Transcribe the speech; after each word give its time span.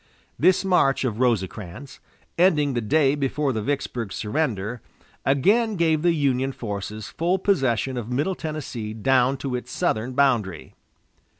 This 0.39 0.65
march 0.65 1.03
of 1.05 1.19
Rosecrans, 1.19 1.99
ending 2.35 2.73
the 2.73 2.81
day 2.81 3.13
before 3.13 3.53
the 3.53 3.61
Vicksburg 3.61 4.11
surrender, 4.11 4.81
again 5.27 5.75
gave 5.75 6.01
the 6.01 6.15
Union 6.15 6.53
forces 6.53 7.09
full 7.09 7.37
possession 7.37 7.97
of 7.97 8.11
middle 8.11 8.33
Tennessee 8.33 8.95
down 8.95 9.37
to 9.37 9.53
its 9.53 9.71
southern 9.71 10.13
boundary. 10.13 10.73